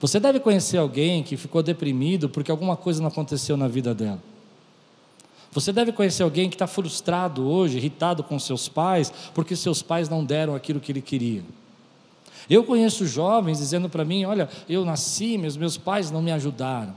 [0.00, 4.20] Você deve conhecer alguém que ficou deprimido porque alguma coisa não aconteceu na vida dela.
[5.52, 10.08] Você deve conhecer alguém que está frustrado hoje, irritado com seus pais, porque seus pais
[10.08, 11.44] não deram aquilo que ele queria.
[12.48, 16.94] Eu conheço jovens dizendo para mim: Olha, eu nasci, meus, meus pais não me ajudaram.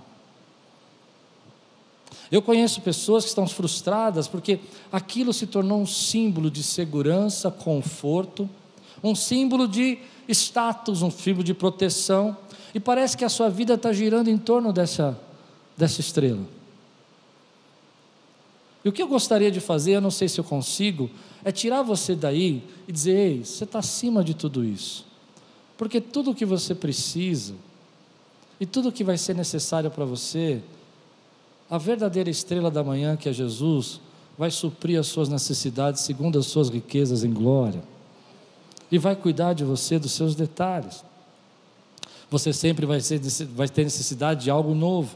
[2.32, 4.60] Eu conheço pessoas que estão frustradas porque
[4.92, 8.50] aquilo se tornou um símbolo de segurança, conforto,
[9.04, 12.36] um símbolo de status, um símbolo de proteção,
[12.74, 15.18] e parece que a sua vida está girando em torno dessa,
[15.78, 16.55] dessa estrela.
[18.86, 21.10] E o que eu gostaria de fazer, eu não sei se eu consigo,
[21.44, 25.08] é tirar você daí e dizer: ei, você está acima de tudo isso.
[25.76, 27.56] Porque tudo o que você precisa
[28.60, 30.62] e tudo o que vai ser necessário para você,
[31.68, 34.00] a verdadeira estrela da manhã, que é Jesus,
[34.38, 37.82] vai suprir as suas necessidades segundo as suas riquezas em glória
[38.92, 41.04] e vai cuidar de você, dos seus detalhes.
[42.30, 45.16] Você sempre vai, ser, vai ter necessidade de algo novo.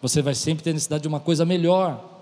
[0.00, 2.17] Você vai sempre ter necessidade de uma coisa melhor.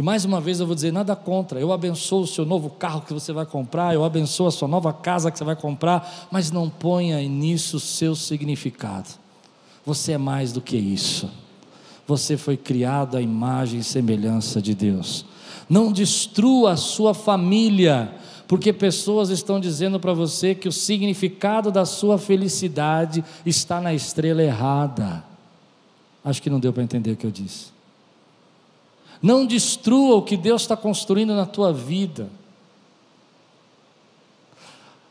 [0.00, 1.60] E mais uma vez eu vou dizer: nada contra.
[1.60, 4.94] Eu abençoo o seu novo carro que você vai comprar, eu abençoo a sua nova
[4.94, 9.10] casa que você vai comprar, mas não ponha nisso o seu significado.
[9.84, 11.30] Você é mais do que isso.
[12.06, 15.26] Você foi criado à imagem e semelhança de Deus.
[15.68, 18.14] Não destrua a sua família
[18.48, 24.42] porque pessoas estão dizendo para você que o significado da sua felicidade está na estrela
[24.42, 25.22] errada.
[26.24, 27.79] Acho que não deu para entender o que eu disse.
[29.22, 32.28] Não destrua o que Deus está construindo na tua vida.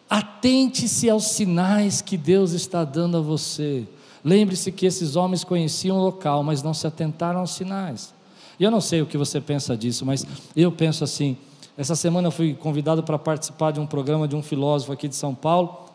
[0.09, 3.87] Atente-se aos sinais que Deus está dando a você.
[4.23, 8.13] Lembre-se que esses homens conheciam o local, mas não se atentaram aos sinais.
[8.59, 11.37] E eu não sei o que você pensa disso, mas eu penso assim:
[11.77, 15.15] essa semana eu fui convidado para participar de um programa de um filósofo aqui de
[15.15, 15.85] São Paulo,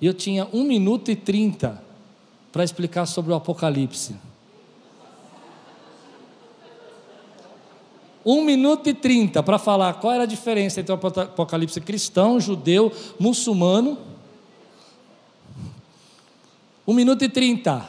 [0.00, 1.82] e eu tinha um minuto e trinta
[2.52, 4.14] para explicar sobre o Apocalipse.
[8.26, 12.90] Um minuto e trinta para falar qual era a diferença entre o Apocalipse cristão, judeu,
[13.20, 13.96] muçulmano.
[16.84, 17.88] Um minuto e trinta.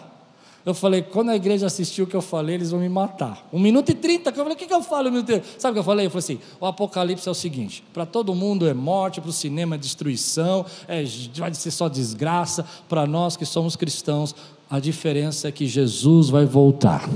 [0.63, 3.47] Eu falei, quando a igreja assistiu o que eu falei, eles vão me matar.
[3.51, 5.09] Um minuto e trinta, que eu falei, o que, que eu falo?
[5.57, 6.05] Sabe o que eu falei?
[6.05, 9.33] Eu falei assim: o Apocalipse é o seguinte: para todo mundo é morte, para o
[9.33, 11.03] cinema é destruição, é,
[11.35, 12.63] vai ser só desgraça.
[12.87, 14.35] Para nós que somos cristãos,
[14.69, 17.09] a diferença é que Jesus vai voltar.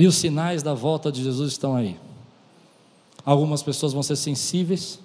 [0.00, 1.94] E os sinais da volta de Jesus estão aí.
[3.22, 4.98] Algumas pessoas vão ser sensíveis,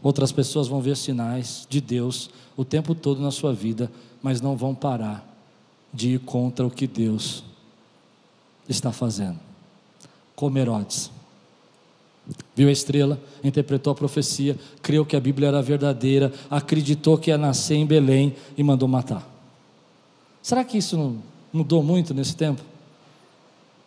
[0.00, 3.90] outras pessoas vão ver sinais de Deus o tempo todo na sua vida,
[4.22, 5.28] mas não vão parar
[5.92, 7.42] de ir contra o que Deus
[8.68, 9.40] está fazendo.
[10.36, 11.10] Como Herodes.
[12.54, 17.36] Viu a estrela, interpretou a profecia, creu que a Bíblia era verdadeira, acreditou que ia
[17.36, 19.28] nascer em Belém e mandou matar.
[20.40, 21.20] Será que isso não
[21.52, 22.70] mudou muito nesse tempo?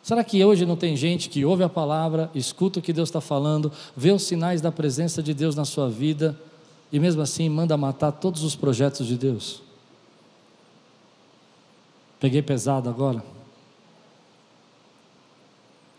[0.06, 3.20] Será que hoje não tem gente que ouve a palavra, escuta o que Deus está
[3.20, 6.39] falando, vê os sinais da presença de Deus na sua vida
[6.91, 9.63] e mesmo assim manda matar todos os projetos de Deus.
[12.20, 13.26] Peguei pesado agora.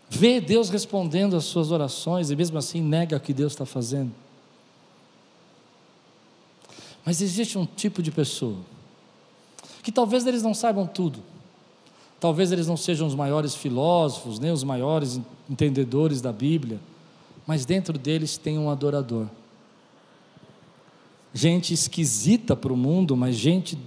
[0.09, 4.13] Vê Deus respondendo às suas orações e mesmo assim nega o que Deus está fazendo.
[7.03, 8.55] Mas existe um tipo de pessoa
[9.83, 11.19] que talvez eles não saibam tudo,
[12.19, 16.79] talvez eles não sejam os maiores filósofos, nem os maiores entendedores da Bíblia,
[17.45, 19.27] mas dentro deles tem um adorador
[21.37, 23.77] gente esquisita para o mundo, mas gente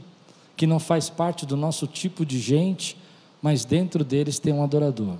[0.56, 2.96] que não faz parte do nosso tipo de gente,
[3.42, 5.16] mas dentro deles tem um adorador.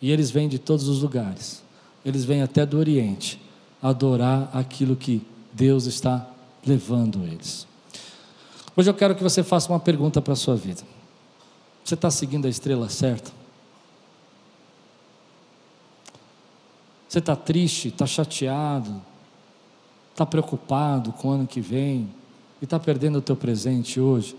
[0.00, 1.62] E eles vêm de todos os lugares,
[2.04, 3.40] eles vêm até do Oriente
[3.82, 5.22] adorar aquilo que
[5.52, 6.28] Deus está
[6.64, 7.66] levando eles.
[8.76, 10.82] Hoje eu quero que você faça uma pergunta para a sua vida:
[11.88, 13.30] você está seguindo a estrela certa?
[17.08, 19.00] Você está triste, está chateado,
[20.10, 22.06] está preocupado com o ano que vem
[22.60, 24.36] e está perdendo o teu presente hoje?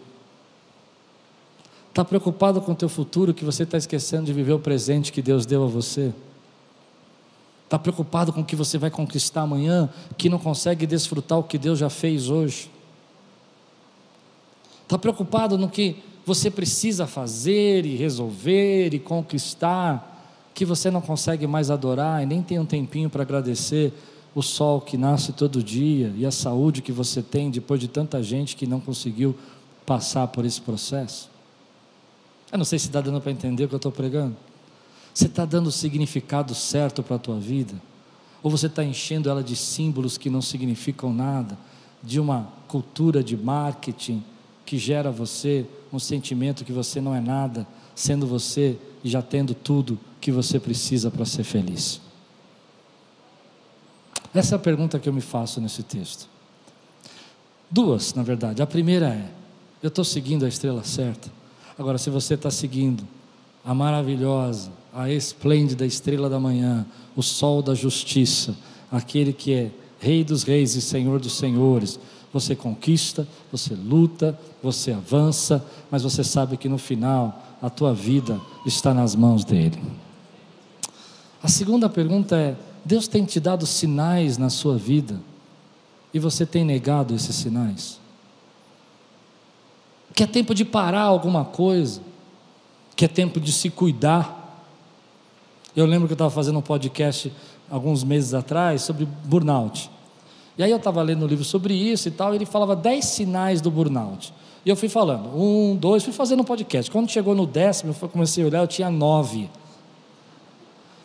[1.89, 5.19] Está preocupado com o teu futuro que você está esquecendo de viver o presente que
[5.19, 6.13] Deus deu a você?
[7.65, 11.57] Está preocupado com o que você vai conquistar amanhã, que não consegue desfrutar o que
[11.57, 12.69] Deus já fez hoje?
[14.83, 21.47] Está preocupado no que você precisa fazer e resolver e conquistar, que você não consegue
[21.47, 23.91] mais adorar e nem tem um tempinho para agradecer
[24.35, 28.21] o sol que nasce todo dia e a saúde que você tem depois de tanta
[28.21, 29.35] gente que não conseguiu
[29.87, 31.31] passar por esse processo?
[32.51, 34.37] Eu não sei se está dando para entender o que eu estou pregando.
[35.11, 37.73] Você está dando o significado certo para a tua vida?
[38.43, 41.57] Ou você está enchendo ela de símbolos que não significam nada,
[42.03, 44.23] de uma cultura de marketing
[44.69, 49.55] que gera você um sentimento que você não é nada, sendo você e já tendo
[49.55, 51.99] tudo que você precisa para ser feliz?
[54.31, 56.29] Essa é a pergunta que eu me faço nesse texto.
[57.67, 58.61] Duas, na verdade.
[58.61, 59.31] A primeira é:
[59.81, 61.31] eu estou seguindo a estrela certa?
[61.75, 63.07] Agora, se você está seguindo
[63.65, 68.55] a maravilhosa, a esplêndida estrela da manhã, o sol da justiça,
[68.91, 71.99] aquele que é Rei dos Reis e Senhor dos Senhores,
[72.31, 78.39] você conquista, você luta, você avança, mas você sabe que no final a tua vida
[78.65, 79.81] está nas mãos dele.
[81.41, 85.19] A segunda pergunta é: Deus tem te dado sinais na sua vida
[86.13, 87.99] e você tem negado esses sinais?
[90.13, 92.01] Que é tempo de parar alguma coisa,
[92.95, 94.37] que é tempo de se cuidar.
[95.75, 97.31] Eu lembro que eu estava fazendo um podcast
[97.69, 99.89] alguns meses atrás sobre burnout.
[100.59, 103.05] E aí eu estava lendo um livro sobre isso e tal, e ele falava 10
[103.05, 104.33] sinais do burnout.
[104.65, 106.91] E eu fui falando, um, dois, fui fazendo um podcast.
[106.91, 109.49] Quando chegou no décimo, eu comecei a olhar, eu tinha nove.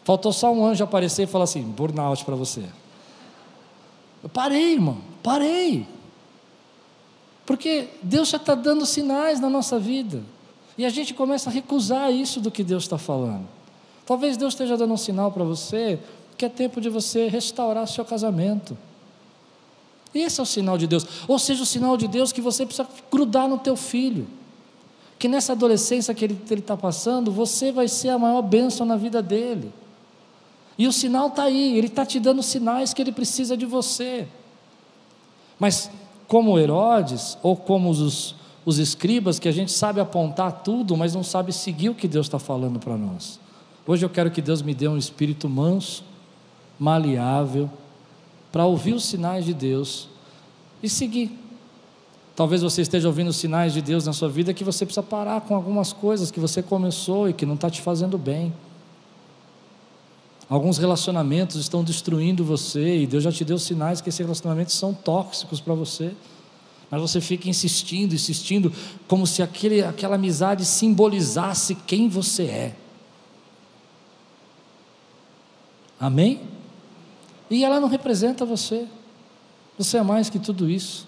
[0.02, 2.64] Faltou só um anjo aparecer e falar assim: burnout para você.
[4.24, 5.86] Eu parei, irmão, parei.
[7.46, 10.24] Porque Deus já está dando sinais na nossa vida.
[10.76, 13.46] E a gente começa a recusar isso do que Deus está falando.
[14.04, 16.00] Talvez Deus esteja dando um sinal para você
[16.36, 18.76] que é tempo de você restaurar seu casamento.
[20.14, 21.04] Esse é o sinal de Deus.
[21.26, 24.26] Ou seja, o sinal de Deus que você precisa grudar no teu filho.
[25.18, 29.20] Que nessa adolescência que ele está passando, você vai ser a maior bênção na vida
[29.20, 29.72] dele.
[30.78, 34.26] E o sinal está aí, ele está te dando sinais que ele precisa de você.
[35.58, 35.90] Mas,
[36.26, 41.22] como Herodes, ou como os, os escribas, que a gente sabe apontar tudo, mas não
[41.22, 43.38] sabe seguir o que Deus está falando para nós.
[43.86, 46.02] Hoje eu quero que Deus me dê um espírito manso,
[46.78, 47.70] maleável,
[48.54, 50.06] para ouvir os sinais de Deus
[50.80, 51.36] e seguir.
[52.36, 55.40] Talvez você esteja ouvindo os sinais de Deus na sua vida que você precisa parar
[55.40, 58.54] com algumas coisas que você começou e que não está te fazendo bem.
[60.48, 64.94] Alguns relacionamentos estão destruindo você e Deus já te deu sinais que esses relacionamentos são
[64.94, 66.12] tóxicos para você.
[66.88, 68.72] Mas você fica insistindo, insistindo,
[69.08, 72.76] como se aquele, aquela amizade simbolizasse quem você é.
[75.98, 76.54] Amém?
[77.54, 78.84] E ela não representa você.
[79.78, 81.06] Você é mais que tudo isso.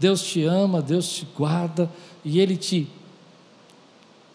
[0.00, 1.88] Deus te ama, Deus te guarda
[2.24, 2.88] e Ele te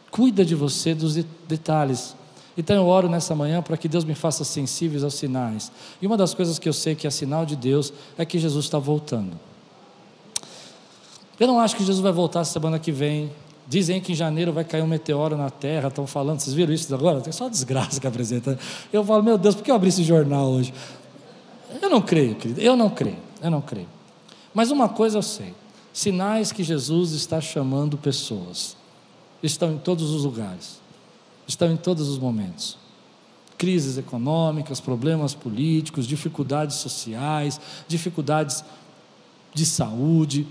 [0.09, 2.15] cuida de você dos detalhes.
[2.57, 5.73] Então eu oro nessa manhã para que Deus me faça sensíveis aos sinais.
[6.01, 8.63] E uma das coisas que eu sei que é sinal de Deus é que Jesus
[8.63, 9.37] está voltando.
[11.37, 13.29] Eu não acho que Jesus vai voltar semana que vem.
[13.67, 16.93] Dizem que em janeiro vai cair um meteoro na Terra, estão falando, vocês viram isso
[16.95, 17.19] agora?
[17.19, 18.57] Tem só desgraça que apresenta.
[18.93, 20.71] Eu falo, meu Deus, por que eu abri esse jornal hoje?
[21.81, 23.87] Eu não creio, querido, eu não creio, eu não creio.
[24.53, 25.53] Mas uma coisa eu sei:
[25.93, 28.75] sinais que Jesus está chamando pessoas,
[29.41, 30.79] estão em todos os lugares,
[31.47, 32.77] estão em todos os momentos.
[33.57, 38.63] Crises econômicas, problemas políticos, dificuldades sociais, dificuldades
[39.53, 40.45] de saúde,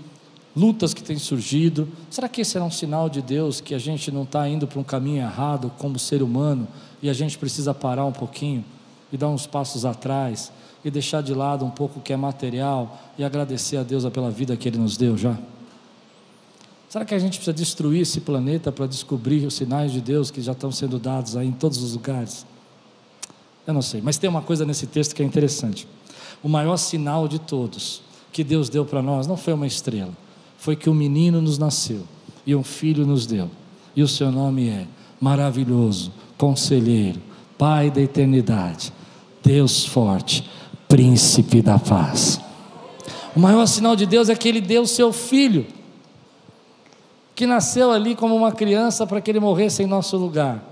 [0.55, 1.87] lutas que têm surgido.
[2.09, 4.79] Será que esse é um sinal de Deus que a gente não está indo para
[4.79, 6.67] um caminho errado como ser humano
[7.01, 8.65] e a gente precisa parar um pouquinho
[9.11, 10.51] e dar uns passos atrás
[10.85, 14.29] e deixar de lado um pouco o que é material e agradecer a Deus pela
[14.29, 15.35] vida que Ele nos deu já?
[16.87, 20.39] Será que a gente precisa destruir esse planeta para descobrir os sinais de Deus que
[20.41, 22.45] já estão sendo dados aí em todos os lugares?
[23.65, 25.87] Eu não sei, mas tem uma coisa nesse texto que é interessante.
[26.43, 30.13] O maior sinal de todos que Deus deu para nós não foi uma estrela,
[30.57, 32.03] foi que um menino nos nasceu
[32.45, 33.49] e um filho nos deu.
[33.95, 34.85] E o seu nome é
[35.19, 37.19] Maravilhoso, Conselheiro,
[37.57, 38.93] Pai da Eternidade,
[39.43, 40.47] Deus Forte,
[40.87, 42.39] príncipe da paz.
[43.35, 45.65] O maior sinal de Deus é que ele deu o seu filho,
[47.35, 50.63] que nasceu ali como uma criança para que ele morresse em nosso lugar,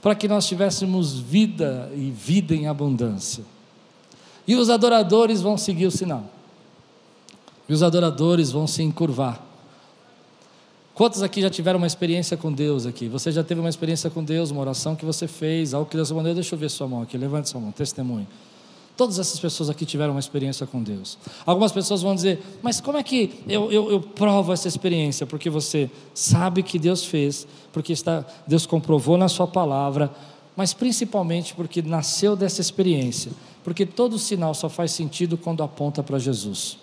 [0.00, 3.44] para que nós tivéssemos vida e vida em abundância.
[4.46, 6.24] E os adoradores vão seguir o sinal.
[7.68, 9.40] E os adoradores vão se encurvar.
[10.94, 13.08] Quantos aqui já tiveram uma experiência com Deus aqui?
[13.08, 16.10] Você já teve uma experiência com Deus, uma oração que você fez, algo que Deus
[16.10, 16.34] mandou?
[16.34, 18.26] Deixa eu ver sua mão aqui, levante sua mão, testemunho.
[18.96, 21.16] Todas essas pessoas aqui tiveram uma experiência com Deus.
[21.46, 25.26] Algumas pessoas vão dizer, mas como é que eu, eu, eu, provo essa experiência?
[25.26, 30.10] Porque você sabe que Deus fez, porque está, Deus comprovou na Sua palavra,
[30.54, 33.32] mas principalmente porque nasceu dessa experiência,
[33.64, 36.76] porque todo sinal só faz sentido quando aponta para Jesus.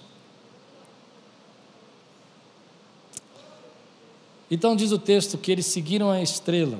[4.50, 6.80] Então diz o texto que eles seguiram a estrela,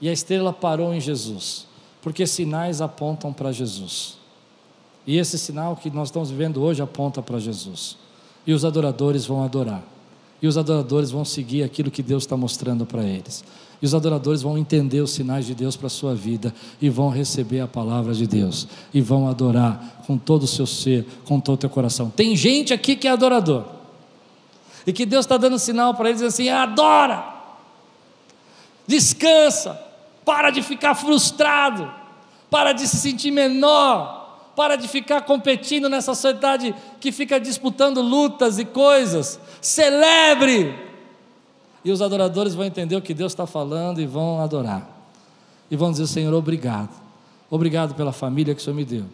[0.00, 1.68] e a estrela parou em Jesus,
[2.02, 4.23] porque sinais apontam para Jesus.
[5.06, 7.96] E esse sinal que nós estamos vivendo hoje aponta para Jesus.
[8.46, 9.82] E os adoradores vão adorar.
[10.40, 13.44] E os adoradores vão seguir aquilo que Deus está mostrando para eles.
[13.80, 17.10] E os adoradores vão entender os sinais de Deus para a sua vida e vão
[17.10, 21.54] receber a palavra de Deus e vão adorar com todo o seu ser, com todo
[21.54, 22.10] o teu coração.
[22.10, 23.64] Tem gente aqui que é adorador
[24.86, 27.24] e que Deus está dando sinal para eles assim: adora,
[28.86, 29.78] descansa,
[30.24, 31.90] para de ficar frustrado,
[32.50, 34.23] para de se sentir menor,
[34.54, 39.38] para de ficar competindo nessa sociedade que fica disputando lutas e coisas.
[39.60, 40.74] Celebre!
[41.84, 44.88] E os adoradores vão entender o que Deus está falando e vão adorar.
[45.70, 46.90] E vão dizer: Senhor, obrigado.
[47.50, 49.04] Obrigado pela família que o Senhor me deu.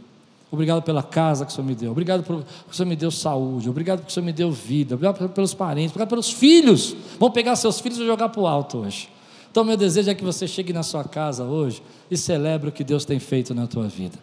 [0.53, 1.93] Obrigado pela casa que o Senhor me deu.
[1.93, 3.68] Obrigado porque o Senhor me deu saúde.
[3.68, 4.95] Obrigado porque o Senhor me deu vida.
[4.95, 5.91] Obrigado pelos parentes.
[5.91, 6.97] Obrigado pelos filhos.
[7.18, 9.09] Vão pegar seus filhos e jogar para o alto hoje.
[9.51, 12.84] Então, meu desejo é que você chegue na sua casa hoje e celebre o que
[12.84, 14.18] Deus tem feito na tua vida.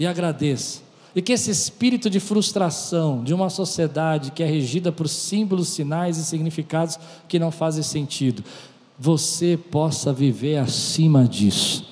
[0.00, 0.80] E agradeça.
[1.14, 6.16] E que esse espírito de frustração de uma sociedade que é regida por símbolos, sinais
[6.16, 6.98] e significados
[7.28, 8.42] que não fazem sentido,
[8.98, 11.86] você possa viver acima disso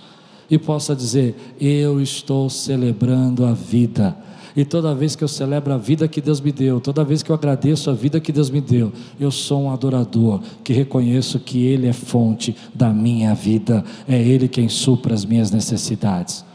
[0.49, 4.17] e possa dizer: Eu estou celebrando a vida.
[4.57, 7.31] E toda vez que eu celebro a vida que Deus me deu, toda vez que
[7.31, 8.91] eu agradeço a vida que Deus me deu,
[9.21, 14.49] eu sou um adorador que reconheço que Ele é fonte da minha vida, é Ele
[14.49, 16.48] quem supra as minhas necessidades.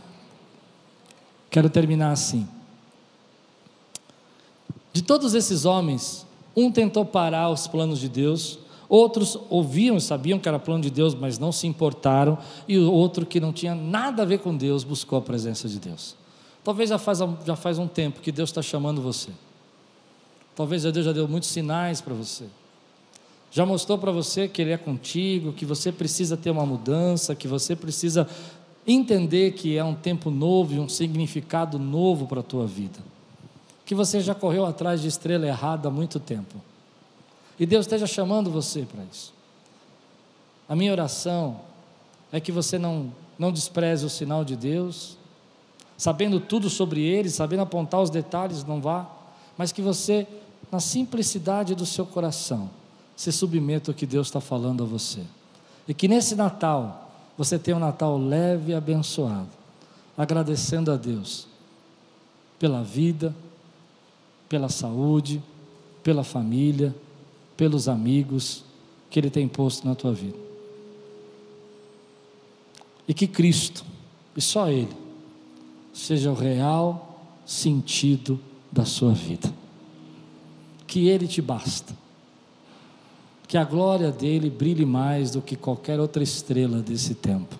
[1.54, 2.48] Quero terminar assim.
[4.92, 6.26] De todos esses homens,
[6.56, 8.58] um tentou parar os planos de Deus,
[8.90, 12.92] outros ouviam e sabiam que era plano de Deus, mas não se importaram, e o
[12.92, 16.16] outro que não tinha nada a ver com Deus buscou a presença de Deus.
[16.64, 19.30] Talvez já faz, já faz um tempo que Deus está chamando você.
[20.56, 22.46] Talvez Deus já deu muitos sinais para você.
[23.52, 27.48] Já mostrou para você que Ele é contigo, que você precisa ter uma mudança, que
[27.48, 28.28] você precisa
[28.86, 33.14] entender que é um tempo novo e um significado novo para a tua vida
[33.86, 36.56] que você já correu atrás de estrela errada há muito tempo.
[37.60, 39.34] E Deus esteja chamando você para isso.
[40.68, 41.60] A minha oração
[42.32, 45.18] é que você não, não despreze o sinal de Deus,
[45.98, 49.08] sabendo tudo sobre ele, sabendo apontar os detalhes, não vá,
[49.58, 50.26] mas que você,
[50.72, 52.70] na simplicidade do seu coração,
[53.16, 55.22] se submeta ao que Deus está falando a você.
[55.88, 57.03] E que nesse Natal,
[57.38, 59.50] você tenha um Natal leve e abençoado,
[60.18, 61.48] agradecendo a Deus
[62.60, 63.36] pela vida,
[64.48, 65.42] pela saúde,
[66.04, 66.96] pela família,
[67.58, 68.64] pelos amigos
[69.10, 70.38] que Ele tem posto na tua vida.
[73.08, 73.84] E que Cristo,
[74.36, 74.96] e só Ele,
[75.94, 78.40] seja o real sentido
[78.72, 79.54] da sua vida.
[80.88, 81.96] Que Ele te basta.
[83.48, 87.58] Que a glória dele brilhe mais do que qualquer outra estrela desse tempo.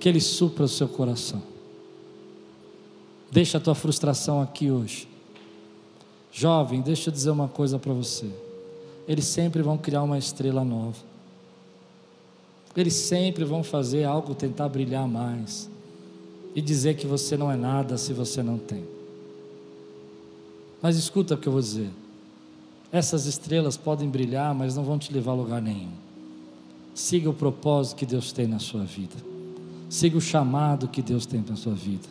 [0.00, 1.42] Que Ele supra o seu coração.
[3.30, 5.08] Deixa a tua frustração aqui hoje
[6.36, 8.28] Jovem, deixa eu dizer uma coisa para você.
[9.06, 10.98] Eles sempre vão criar uma estrela nova.
[12.76, 15.70] Eles sempre vão fazer algo, tentar brilhar mais.
[16.52, 18.84] E dizer que você não é nada se você não tem.
[20.82, 21.90] Mas escuta o que eu vou dizer.
[22.94, 25.90] Essas estrelas podem brilhar, mas não vão te levar a lugar nenhum.
[26.94, 29.16] Siga o propósito que Deus tem na sua vida.
[29.90, 32.06] Siga o chamado que Deus tem na sua vida.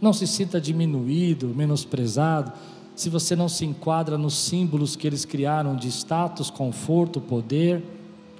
[0.00, 2.52] Não se sinta diminuído, menosprezado
[2.96, 7.80] se você não se enquadra nos símbolos que eles criaram de status, conforto, poder,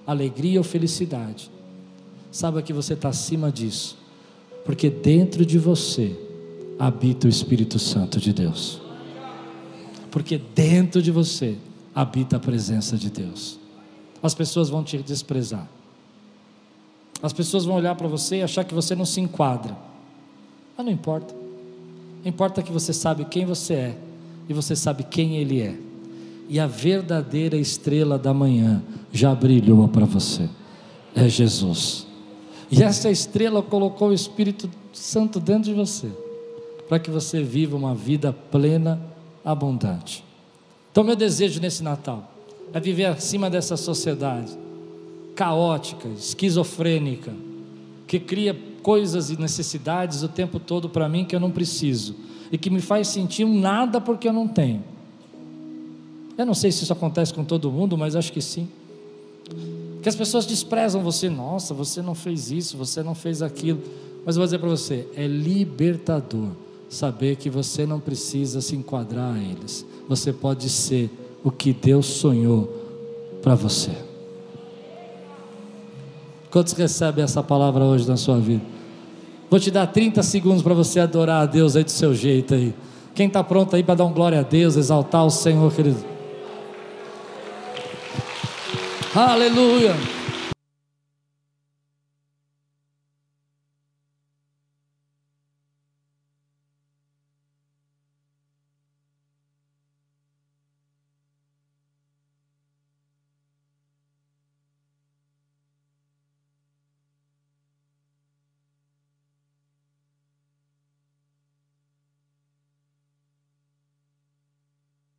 [0.04, 1.48] alegria ou felicidade,
[2.32, 3.96] saiba que você está acima disso,
[4.64, 6.18] porque dentro de você
[6.76, 8.80] habita o Espírito Santo de Deus,
[10.10, 11.56] porque dentro de você
[11.98, 13.58] habita a presença de Deus.
[14.22, 15.68] As pessoas vão te desprezar,
[17.20, 19.76] as pessoas vão olhar para você e achar que você não se enquadra,
[20.76, 21.34] mas não importa,
[22.24, 23.98] importa que você sabe quem você é
[24.48, 25.76] e você sabe quem Ele é.
[26.48, 28.80] E a verdadeira estrela da manhã
[29.12, 30.48] já brilhou para você.
[31.16, 32.06] É Jesus.
[32.70, 36.08] E essa estrela colocou o Espírito Santo dentro de você,
[36.88, 39.00] para que você viva uma vida plena,
[39.44, 40.27] abundante.
[40.98, 42.28] Então, meu desejo nesse Natal
[42.72, 44.50] é viver acima dessa sociedade
[45.32, 47.32] caótica, esquizofrênica,
[48.04, 52.16] que cria coisas e necessidades o tempo todo para mim que eu não preciso
[52.50, 54.82] e que me faz sentir um nada porque eu não tenho.
[56.36, 58.68] Eu não sei se isso acontece com todo mundo, mas acho que sim.
[60.02, 61.30] que as pessoas desprezam você.
[61.30, 63.80] Nossa, você não fez isso, você não fez aquilo.
[64.26, 66.48] Mas eu vou dizer para você: é libertador
[66.88, 69.84] saber que você não precisa se enquadrar a eles.
[70.08, 71.10] Você pode ser
[71.44, 72.72] o que Deus sonhou
[73.42, 73.90] para você.
[76.50, 78.62] Quantos recebem essa palavra hoje na sua vida?
[79.50, 82.74] Vou te dar 30 segundos para você adorar a Deus aí do seu jeito aí.
[83.14, 86.04] Quem está pronto aí para dar um glória a Deus, exaltar o Senhor, querido?
[89.14, 90.17] Aleluia.